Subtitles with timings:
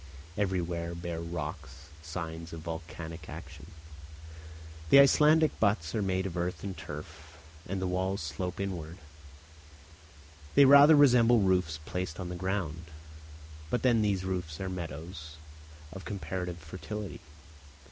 [0.35, 3.67] Everywhere bare rocks, signs of volcanic action.
[4.89, 8.97] The Icelandic huts are made of earth and turf, and the walls slope inward;
[10.55, 12.85] they rather resemble roofs placed on the ground.
[13.69, 15.35] But then these roofs are meadows
[15.93, 17.21] of comparative fertility.